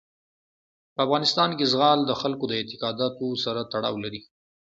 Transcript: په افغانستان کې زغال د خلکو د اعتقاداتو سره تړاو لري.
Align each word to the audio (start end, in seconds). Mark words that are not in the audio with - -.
په 0.93 0.99
افغانستان 1.05 1.49
کې 1.57 1.69
زغال 1.73 1.99
د 2.05 2.11
خلکو 2.21 2.43
د 2.47 2.53
اعتقاداتو 2.59 3.27
سره 3.43 3.61
تړاو 3.73 3.95
لري. 4.03 4.21